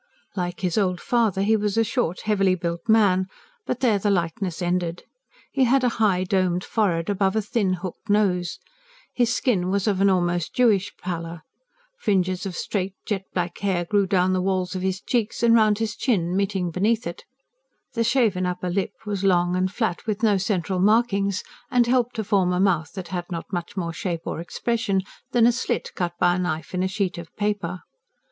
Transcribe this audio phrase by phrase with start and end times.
[0.35, 3.27] Like his old father, he was a short, heavily built man;
[3.67, 5.03] but there the likeness ended.
[5.51, 8.57] He had a high, domed forehead, above a thin, hooked nose.
[9.13, 11.43] His skin was of an almost Jewish pallor.
[11.99, 15.77] Fringes of straight, jet black hair grew down the walls of his cheeks and round
[15.77, 17.23] his chin, meeting beneath it.
[17.93, 22.23] The shaven upper lid was long and flat, with no central markings, and helped to
[22.23, 26.13] form a mouth that had not much more shape or expression than a slit cut
[26.17, 27.83] by a knife in a sheet of paper.